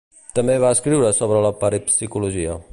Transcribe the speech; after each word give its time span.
També 0.37 0.55
va 0.63 0.71
escriure 0.77 1.13
sobre 1.19 1.43
la 1.47 1.53
parapsicologia. 1.61 2.61